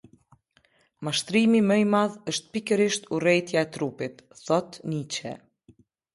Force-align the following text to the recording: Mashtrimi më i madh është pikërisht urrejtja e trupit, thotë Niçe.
Mashtrimi 1.07 1.59
më 1.71 1.77
i 1.81 1.85
madh 1.91 2.15
është 2.33 2.51
pikërisht 2.57 3.07
urrejtja 3.19 3.61
e 3.63 3.69
trupit, 3.77 4.27
thotë 4.43 4.85
Niçe. 4.93 5.37